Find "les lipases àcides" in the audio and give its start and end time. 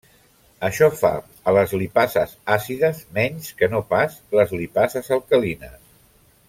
1.57-3.03